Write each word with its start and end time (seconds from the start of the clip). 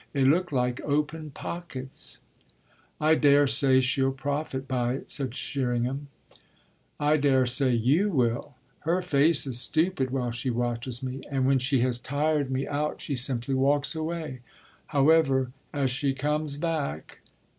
They 0.13 0.23
look 0.25 0.51
like 0.51 0.81
open 0.83 1.29
pockets!" 1.29 2.17
"I 2.99 3.13
daresay 3.13 3.81
she'll 3.81 4.11
profit 4.11 4.67
by 4.67 4.95
it," 4.95 5.11
said 5.11 5.35
Sherringham. 5.35 6.07
"I 6.99 7.17
daresay 7.17 7.75
you 7.75 8.09
will! 8.09 8.55
Her 8.79 9.03
face 9.03 9.45
is 9.45 9.59
stupid 9.59 10.09
while 10.09 10.31
she 10.31 10.49
watches 10.49 11.03
me, 11.03 11.21
and 11.29 11.45
when 11.45 11.59
she 11.59 11.81
has 11.81 11.99
tired 11.99 12.49
me 12.49 12.67
out 12.67 12.99
she 12.99 13.15
simply 13.15 13.53
walks 13.53 13.93
away. 13.93 14.39
However, 14.87 15.51
as 15.71 15.91
she 15.91 16.15
comes 16.15 16.57
back 16.57 17.19